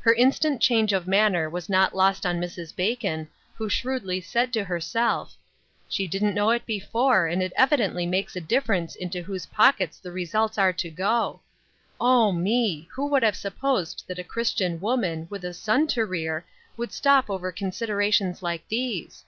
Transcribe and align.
Her 0.00 0.14
instant 0.14 0.62
change 0.62 0.90
of 0.94 1.06
manner 1.06 1.50
was 1.50 1.68
not 1.68 1.94
lost 1.94 2.24
on 2.24 2.40
Mrs. 2.40 2.74
Bacon, 2.74 3.28
who 3.56 3.68
shrewdly 3.68 4.18
said 4.18 4.54
to 4.54 4.64
her 4.64 4.80
self:" 4.80 5.36
She 5.90 6.06
didn't 6.06 6.32
know 6.32 6.48
it 6.48 6.64
before, 6.64 7.26
and 7.26 7.42
it 7.42 7.52
evidently" 7.56 8.06
W. 8.06 8.26
C. 8.26 8.40
T. 8.40 8.40
U. 8.54 8.58
127 8.58 8.88
makes 8.88 8.94
a 8.96 8.96
difference 8.96 8.96
into 8.96 9.22
whose 9.22 9.54
pockets 9.54 9.98
the 9.98 10.10
results 10.12 10.56
are 10.56 10.72
to 10.72 10.88
go. 10.88 11.40
O, 12.00 12.32
me! 12.32 12.88
who 12.92 13.06
would 13.08 13.22
have 13.22 13.36
supposed 13.36 14.04
that 14.06 14.18
a 14.18 14.24
Christian 14.24 14.80
woman, 14.80 15.26
with 15.28 15.44
a 15.44 15.52
son 15.52 15.86
to 15.88 16.06
rear, 16.06 16.46
could 16.78 16.90
stop 16.90 17.28
over 17.28 17.52
considerations 17.52 18.42
like 18.42 18.66
these." 18.68 19.26